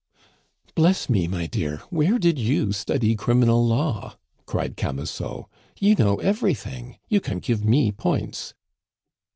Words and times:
"Bless 0.73 1.09
me, 1.11 1.27
my 1.27 1.45
dear, 1.45 1.83
where 1.91 2.17
did 2.17 2.39
you 2.39 2.71
study 2.71 3.13
criminal 3.15 3.63
law?" 3.63 4.17
cried 4.47 4.75
Camusot. 4.75 5.45
"You 5.79 5.93
know 5.93 6.15
everything; 6.15 6.97
you 7.07 7.21
can 7.21 7.37
give 7.37 7.63
me 7.63 7.91
points." 7.91 8.55